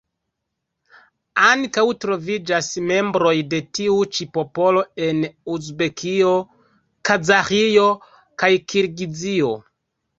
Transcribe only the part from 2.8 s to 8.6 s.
membroj de tiu ĉi popolo en Uzbekio, Kazaĥio kaj